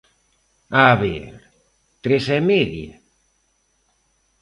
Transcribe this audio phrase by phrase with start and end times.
[0.85, 1.33] ¡A ver!,
[2.03, 2.93] ¿tres e media?